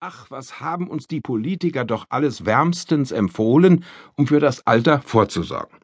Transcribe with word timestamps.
Ach, 0.00 0.30
was 0.30 0.60
haben 0.60 0.86
uns 0.86 1.08
die 1.08 1.20
Politiker 1.20 1.84
doch 1.84 2.06
alles 2.08 2.46
wärmstens 2.46 3.10
empfohlen, 3.10 3.84
um 4.14 4.28
für 4.28 4.38
das 4.38 4.64
Alter 4.64 5.02
vorzusorgen. 5.04 5.76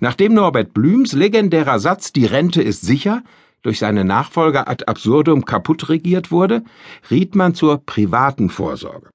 Nachdem 0.00 0.34
Norbert 0.34 0.74
Blüms 0.74 1.14
legendärer 1.14 1.78
Satz 1.78 2.12
Die 2.12 2.26
Rente 2.26 2.60
ist 2.60 2.82
sicher 2.82 3.22
durch 3.62 3.78
seine 3.78 4.04
Nachfolger 4.04 4.68
ad 4.68 4.84
absurdum 4.84 5.46
kaputt 5.46 5.88
regiert 5.88 6.30
wurde, 6.30 6.62
riet 7.10 7.36
man 7.36 7.54
zur 7.54 7.78
privaten 7.78 8.50
Vorsorge. 8.50 9.08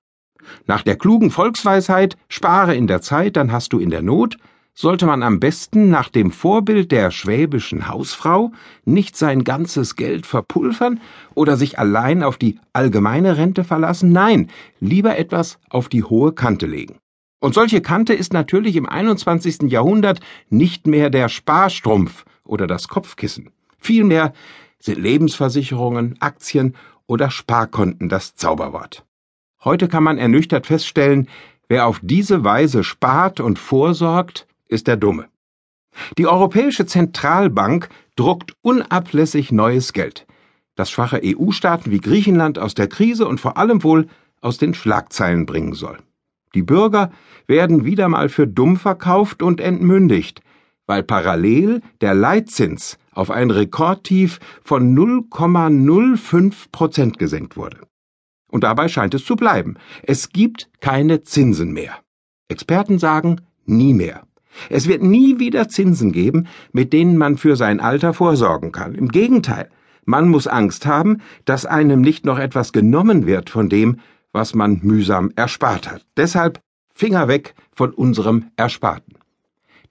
Nach 0.65 0.81
der 0.81 0.97
klugen 0.97 1.29
Volksweisheit 1.29 2.17
Spare 2.27 2.75
in 2.75 2.87
der 2.87 3.01
Zeit, 3.01 3.35
dann 3.35 3.51
hast 3.51 3.71
du 3.73 3.77
in 3.77 3.91
der 3.91 4.01
Not, 4.01 4.37
sollte 4.79 5.05
man 5.05 5.23
am 5.23 5.41
besten 5.41 5.89
nach 5.89 6.07
dem 6.07 6.31
Vorbild 6.31 6.93
der 6.93 7.11
schwäbischen 7.11 7.89
Hausfrau 7.89 8.53
nicht 8.85 9.17
sein 9.17 9.43
ganzes 9.43 9.97
Geld 9.97 10.25
verpulvern 10.25 11.01
oder 11.35 11.57
sich 11.57 11.77
allein 11.77 12.23
auf 12.23 12.37
die 12.37 12.61
allgemeine 12.71 13.35
Rente 13.35 13.65
verlassen, 13.65 14.13
nein, 14.13 14.49
lieber 14.79 15.17
etwas 15.17 15.59
auf 15.69 15.89
die 15.89 16.05
hohe 16.05 16.31
Kante 16.31 16.65
legen. 16.65 16.97
Und 17.41 17.55
solche 17.55 17.81
Kante 17.81 18.13
ist 18.13 18.31
natürlich 18.31 18.77
im 18.77 18.87
21. 18.87 19.63
Jahrhundert 19.63 20.21
nicht 20.47 20.87
mehr 20.87 21.09
der 21.09 21.27
Sparstrumpf 21.27 22.23
oder 22.45 22.65
das 22.65 22.87
Kopfkissen. 22.87 23.49
Vielmehr 23.79 24.31
sind 24.79 24.97
Lebensversicherungen, 24.97 26.15
Aktien 26.21 26.73
oder 27.05 27.31
Sparkonten 27.31 28.07
das 28.07 28.35
Zauberwort. 28.35 29.03
Heute 29.61 29.89
kann 29.89 30.03
man 30.03 30.17
ernüchtert 30.17 30.67
feststellen, 30.67 31.27
wer 31.67 31.85
auf 31.85 31.99
diese 32.01 32.45
Weise 32.45 32.85
spart 32.85 33.41
und 33.41 33.59
vorsorgt, 33.59 34.47
ist 34.69 34.87
der 34.87 34.95
Dumme. 34.95 35.27
Die 36.17 36.27
Europäische 36.27 36.85
Zentralbank 36.85 37.89
druckt 38.15 38.53
unablässig 38.61 39.51
neues 39.51 39.91
Geld, 39.91 40.25
das 40.75 40.89
schwache 40.89 41.19
EU-Staaten 41.23 41.91
wie 41.91 41.99
Griechenland 41.99 42.57
aus 42.57 42.73
der 42.73 42.87
Krise 42.87 43.27
und 43.27 43.41
vor 43.41 43.57
allem 43.57 43.83
wohl 43.83 44.07
aus 44.39 44.57
den 44.57 44.73
Schlagzeilen 44.73 45.45
bringen 45.45 45.73
soll. 45.73 45.97
Die 46.55 46.63
Bürger 46.63 47.11
werden 47.47 47.83
wieder 47.83 48.07
mal 48.07 48.29
für 48.29 48.47
dumm 48.47 48.77
verkauft 48.77 49.43
und 49.43 49.59
entmündigt, 49.59 50.41
weil 50.87 51.03
parallel 51.03 51.81
der 52.01 52.13
Leitzins 52.13 52.97
auf 53.11 53.29
ein 53.29 53.51
Rekordtief 53.51 54.39
von 54.63 54.95
0,05 54.97 56.71
Prozent 56.71 57.19
gesenkt 57.19 57.57
wurde. 57.57 57.81
Und 58.49 58.63
dabei 58.63 58.87
scheint 58.87 59.13
es 59.13 59.25
zu 59.25 59.35
bleiben. 59.35 59.75
Es 60.01 60.29
gibt 60.29 60.69
keine 60.79 61.23
Zinsen 61.23 61.73
mehr. 61.73 61.99
Experten 62.47 62.97
sagen 62.97 63.41
nie 63.65 63.93
mehr. 63.93 64.23
Es 64.69 64.87
wird 64.87 65.03
nie 65.03 65.39
wieder 65.39 65.69
Zinsen 65.69 66.11
geben, 66.11 66.47
mit 66.71 66.93
denen 66.93 67.17
man 67.17 67.37
für 67.37 67.55
sein 67.55 67.79
Alter 67.79 68.13
vorsorgen 68.13 68.71
kann. 68.71 68.95
Im 68.95 69.09
Gegenteil, 69.09 69.69
man 70.05 70.27
muss 70.27 70.47
Angst 70.47 70.85
haben, 70.85 71.21
dass 71.45 71.65
einem 71.65 72.01
nicht 72.01 72.25
noch 72.25 72.39
etwas 72.39 72.73
genommen 72.73 73.25
wird 73.25 73.49
von 73.49 73.69
dem, 73.69 73.99
was 74.31 74.55
man 74.55 74.79
mühsam 74.83 75.31
erspart 75.35 75.91
hat. 75.91 76.05
Deshalb 76.17 76.61
Finger 76.93 77.27
weg 77.27 77.55
von 77.73 77.91
unserem 77.91 78.47
Ersparten. 78.57 79.15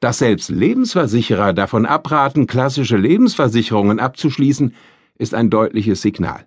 Dass 0.01 0.19
selbst 0.19 0.51
Lebensversicherer 0.51 1.53
davon 1.53 1.87
abraten, 1.87 2.47
klassische 2.47 2.97
Lebensversicherungen 2.97 3.99
abzuschließen, 3.99 4.75
ist 5.19 5.35
ein 5.35 5.51
deutliches 5.51 6.03
Signal. 6.03 6.47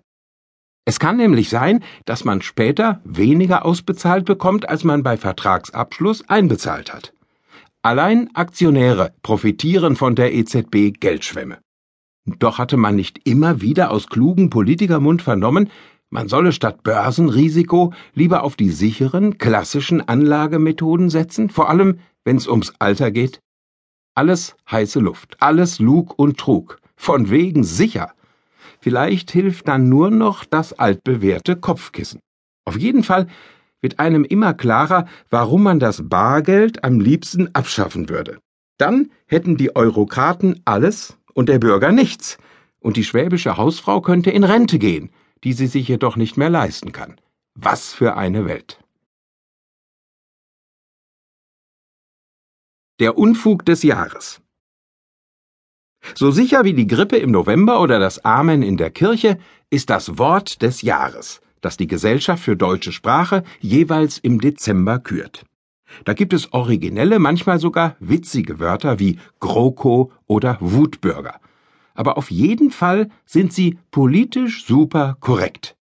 Es 0.84 0.98
kann 0.98 1.16
nämlich 1.16 1.48
sein, 1.48 1.84
dass 2.06 2.24
man 2.24 2.42
später 2.42 3.00
weniger 3.04 3.64
ausbezahlt 3.64 4.24
bekommt, 4.24 4.68
als 4.68 4.84
man 4.84 5.02
bei 5.02 5.16
Vertragsabschluss 5.16 6.28
einbezahlt 6.28 6.92
hat. 6.92 7.12
Allein 7.84 8.30
Aktionäre 8.34 9.12
profitieren 9.22 9.96
von 9.96 10.14
der 10.14 10.32
EZB 10.32 11.00
Geldschwemme. 11.00 11.58
Doch 12.24 12.58
hatte 12.58 12.76
man 12.76 12.94
nicht 12.94 13.26
immer 13.26 13.60
wieder 13.60 13.90
aus 13.90 14.06
klugen 14.06 14.50
Politikermund 14.50 15.20
vernommen, 15.20 15.68
man 16.08 16.28
solle 16.28 16.52
statt 16.52 16.84
Börsenrisiko 16.84 17.92
lieber 18.14 18.44
auf 18.44 18.54
die 18.54 18.70
sicheren, 18.70 19.36
klassischen 19.36 20.00
Anlagemethoden 20.00 21.10
setzen, 21.10 21.50
vor 21.50 21.68
allem 21.68 21.98
wenn 22.24 22.36
es 22.36 22.46
ums 22.46 22.72
Alter 22.78 23.10
geht? 23.10 23.40
Alles 24.14 24.54
heiße 24.70 25.00
Luft, 25.00 25.38
alles 25.40 25.80
Lug 25.80 26.16
und 26.16 26.38
Trug, 26.38 26.78
von 26.94 27.30
wegen 27.30 27.64
sicher. 27.64 28.12
Vielleicht 28.78 29.32
hilft 29.32 29.66
dann 29.66 29.88
nur 29.88 30.12
noch 30.12 30.44
das 30.44 30.72
altbewährte 30.72 31.56
Kopfkissen. 31.56 32.20
Auf 32.64 32.78
jeden 32.78 33.02
Fall 33.02 33.26
wird 33.82 33.98
einem 33.98 34.24
immer 34.24 34.54
klarer, 34.54 35.06
warum 35.28 35.64
man 35.64 35.78
das 35.78 36.08
Bargeld 36.08 36.82
am 36.84 37.00
liebsten 37.00 37.54
abschaffen 37.54 38.08
würde. 38.08 38.38
Dann 38.78 39.10
hätten 39.26 39.58
die 39.58 39.76
Eurokraten 39.76 40.62
alles 40.64 41.18
und 41.34 41.48
der 41.50 41.58
Bürger 41.58 41.92
nichts, 41.92 42.38
und 42.80 42.96
die 42.96 43.04
schwäbische 43.04 43.56
Hausfrau 43.56 44.00
könnte 44.00 44.30
in 44.30 44.44
Rente 44.44 44.78
gehen, 44.78 45.10
die 45.44 45.52
sie 45.52 45.66
sich 45.66 45.86
jedoch 45.86 46.16
nicht 46.16 46.36
mehr 46.36 46.50
leisten 46.50 46.92
kann. 46.92 47.20
Was 47.54 47.92
für 47.92 48.16
eine 48.16 48.46
Welt. 48.46 48.78
Der 52.98 53.18
Unfug 53.18 53.64
des 53.64 53.82
Jahres. 53.82 54.40
So 56.14 56.30
sicher 56.30 56.64
wie 56.64 56.74
die 56.74 56.86
Grippe 56.86 57.16
im 57.18 57.30
November 57.30 57.80
oder 57.80 57.98
das 57.98 58.24
Amen 58.24 58.62
in 58.62 58.76
der 58.76 58.90
Kirche 58.90 59.38
ist 59.70 59.90
das 59.90 60.18
Wort 60.18 60.62
des 60.62 60.82
Jahres 60.82 61.40
das 61.62 61.78
die 61.78 61.86
Gesellschaft 61.86 62.42
für 62.42 62.56
deutsche 62.56 62.92
Sprache 62.92 63.42
jeweils 63.60 64.18
im 64.18 64.40
Dezember 64.40 64.98
kürt. 64.98 65.46
Da 66.04 66.12
gibt 66.12 66.32
es 66.32 66.52
originelle, 66.52 67.18
manchmal 67.18 67.58
sogar 67.58 67.96
witzige 68.00 68.60
Wörter 68.60 68.98
wie 68.98 69.18
GroKo 69.40 70.12
oder 70.26 70.58
Wutbürger. 70.60 71.40
Aber 71.94 72.18
auf 72.18 72.30
jeden 72.30 72.70
Fall 72.70 73.08
sind 73.24 73.52
sie 73.52 73.78
politisch 73.90 74.66
super 74.66 75.16
korrekt. 75.20 75.76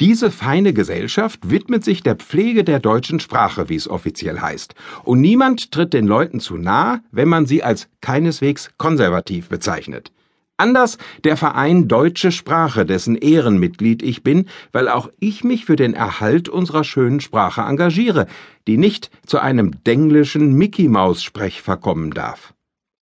Diese 0.00 0.32
feine 0.32 0.72
Gesellschaft 0.72 1.50
widmet 1.50 1.84
sich 1.84 2.02
der 2.02 2.16
Pflege 2.16 2.64
der 2.64 2.80
deutschen 2.80 3.20
Sprache, 3.20 3.68
wie 3.68 3.76
es 3.76 3.88
offiziell 3.88 4.40
heißt, 4.40 4.74
und 5.04 5.20
niemand 5.20 5.70
tritt 5.70 5.94
den 5.94 6.06
Leuten 6.06 6.40
zu 6.40 6.56
nah, 6.56 7.00
wenn 7.12 7.28
man 7.28 7.46
sie 7.46 7.62
als 7.62 7.88
keineswegs 8.00 8.70
konservativ 8.76 9.48
bezeichnet. 9.48 10.12
Anders 10.56 10.98
der 11.24 11.36
Verein 11.36 11.88
Deutsche 11.88 12.30
Sprache, 12.30 12.86
dessen 12.86 13.16
Ehrenmitglied 13.16 14.04
ich 14.04 14.22
bin, 14.22 14.46
weil 14.70 14.88
auch 14.88 15.08
ich 15.18 15.42
mich 15.42 15.64
für 15.64 15.74
den 15.74 15.94
Erhalt 15.94 16.48
unserer 16.48 16.84
schönen 16.84 17.20
Sprache 17.20 17.62
engagiere, 17.62 18.26
die 18.68 18.76
nicht 18.76 19.10
zu 19.26 19.40
einem 19.40 19.82
denglischen 19.82 20.52
Mickey-Maus-Sprech 20.54 21.60
verkommen 21.60 22.12
darf. 22.12 22.54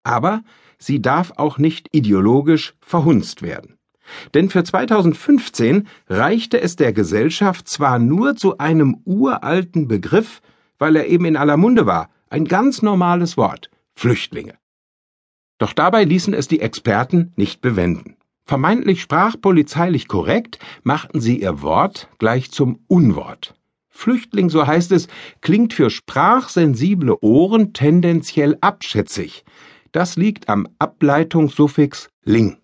Aber 0.04 0.42
sie 0.78 1.00
darf 1.00 1.32
auch 1.36 1.56
nicht 1.56 1.88
ideologisch 1.92 2.74
verhunzt 2.80 3.40
werden. 3.40 3.78
Denn 4.34 4.50
für 4.50 4.62
2015 4.62 5.88
reichte 6.06 6.60
es 6.60 6.76
der 6.76 6.92
Gesellschaft 6.92 7.66
zwar 7.66 7.98
nur 7.98 8.36
zu 8.36 8.58
einem 8.58 9.00
uralten 9.04 9.88
Begriff, 9.88 10.42
weil 10.78 10.96
er 10.96 11.06
eben 11.06 11.24
in 11.24 11.36
aller 11.36 11.56
Munde 11.56 11.86
war, 11.86 12.10
ein 12.28 12.44
ganz 12.44 12.82
normales 12.82 13.38
Wort, 13.38 13.70
Flüchtlinge. 13.94 14.54
Doch 15.58 15.72
dabei 15.72 16.04
ließen 16.04 16.34
es 16.34 16.48
die 16.48 16.60
Experten 16.60 17.32
nicht 17.36 17.60
bewenden. 17.60 18.16
Vermeintlich 18.44 19.02
sprachpolizeilich 19.02 20.08
korrekt 20.08 20.58
machten 20.82 21.20
sie 21.20 21.42
ihr 21.42 21.60
Wort 21.60 22.08
gleich 22.18 22.50
zum 22.50 22.78
Unwort. 22.86 23.54
Flüchtling, 23.90 24.48
so 24.48 24.66
heißt 24.66 24.92
es, 24.92 25.08
klingt 25.40 25.74
für 25.74 25.90
sprachsensible 25.90 27.18
Ohren 27.20 27.72
tendenziell 27.72 28.56
abschätzig. 28.60 29.44
Das 29.92 30.16
liegt 30.16 30.48
am 30.48 30.68
Ableitungssuffix 30.78 32.08
ling. 32.22 32.58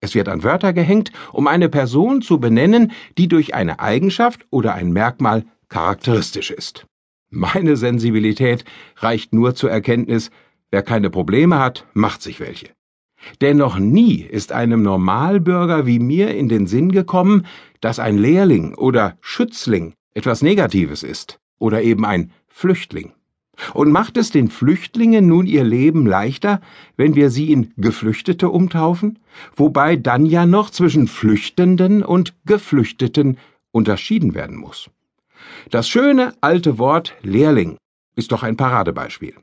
Es 0.00 0.14
wird 0.14 0.28
an 0.28 0.44
Wörter 0.44 0.72
gehängt, 0.72 1.10
um 1.32 1.48
eine 1.48 1.68
Person 1.68 2.22
zu 2.22 2.38
benennen, 2.38 2.92
die 3.18 3.28
durch 3.28 3.54
eine 3.54 3.80
Eigenschaft 3.80 4.46
oder 4.50 4.74
ein 4.74 4.92
Merkmal 4.92 5.44
charakteristisch 5.68 6.50
ist. 6.50 6.86
Meine 7.28 7.76
Sensibilität 7.76 8.64
reicht 8.98 9.34
nur 9.34 9.54
zur 9.54 9.70
Erkenntnis, 9.70 10.30
Wer 10.76 10.82
keine 10.82 11.08
Probleme 11.08 11.58
hat, 11.58 11.86
macht 11.94 12.20
sich 12.20 12.38
welche. 12.38 12.68
Denn 13.40 13.56
noch 13.56 13.78
nie 13.78 14.16
ist 14.20 14.52
einem 14.52 14.82
Normalbürger 14.82 15.86
wie 15.86 15.98
mir 15.98 16.34
in 16.34 16.50
den 16.50 16.66
Sinn 16.66 16.92
gekommen, 16.92 17.46
dass 17.80 17.98
ein 17.98 18.18
Lehrling 18.18 18.74
oder 18.74 19.16
Schützling 19.22 19.94
etwas 20.12 20.42
Negatives 20.42 21.02
ist 21.02 21.38
oder 21.58 21.80
eben 21.80 22.04
ein 22.04 22.30
Flüchtling. 22.46 23.12
Und 23.72 23.90
macht 23.90 24.18
es 24.18 24.32
den 24.32 24.50
Flüchtlingen 24.50 25.26
nun 25.26 25.46
ihr 25.46 25.64
Leben 25.64 26.04
leichter, 26.04 26.60
wenn 26.98 27.14
wir 27.14 27.30
sie 27.30 27.52
in 27.52 27.72
Geflüchtete 27.78 28.50
umtaufen? 28.50 29.18
Wobei 29.56 29.96
dann 29.96 30.26
ja 30.26 30.44
noch 30.44 30.68
zwischen 30.68 31.08
Flüchtenden 31.08 32.02
und 32.02 32.34
Geflüchteten 32.44 33.38
unterschieden 33.72 34.34
werden 34.34 34.58
muss. 34.58 34.90
Das 35.70 35.88
schöne 35.88 36.34
alte 36.42 36.76
Wort 36.76 37.14
Lehrling 37.22 37.78
ist 38.14 38.30
doch 38.30 38.42
ein 38.42 38.58
Paradebeispiel. 38.58 39.36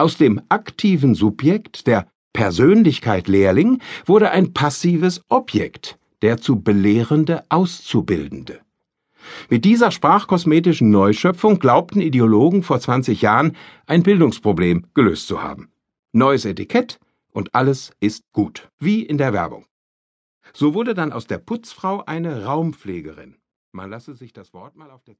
Aus 0.00 0.16
dem 0.16 0.40
aktiven 0.48 1.16
Subjekt, 1.16 1.88
der 1.88 2.06
Persönlichkeit 2.32 3.26
Lehrling, 3.26 3.82
wurde 4.06 4.30
ein 4.30 4.54
passives 4.54 5.24
Objekt, 5.28 5.98
der 6.22 6.38
zu 6.38 6.60
belehrende 6.60 7.42
Auszubildende. 7.48 8.60
Mit 9.50 9.64
dieser 9.64 9.90
sprachkosmetischen 9.90 10.90
Neuschöpfung 10.90 11.58
glaubten 11.58 12.00
Ideologen 12.00 12.62
vor 12.62 12.78
20 12.78 13.22
Jahren, 13.22 13.56
ein 13.86 14.04
Bildungsproblem 14.04 14.86
gelöst 14.94 15.26
zu 15.26 15.42
haben. 15.42 15.68
Neues 16.12 16.44
Etikett 16.44 17.00
und 17.32 17.56
alles 17.56 17.90
ist 17.98 18.22
gut, 18.32 18.68
wie 18.78 19.02
in 19.02 19.18
der 19.18 19.32
Werbung. 19.32 19.66
So 20.52 20.74
wurde 20.74 20.94
dann 20.94 21.12
aus 21.12 21.26
der 21.26 21.38
Putzfrau 21.38 22.04
eine 22.04 22.44
Raumpflegerin. 22.44 23.34
Man 23.72 23.90
lasse 23.90 24.14
sich 24.14 24.32
das 24.32 24.54
Wort 24.54 24.76
mal 24.76 24.92
auf 24.92 25.02
der 25.02 25.16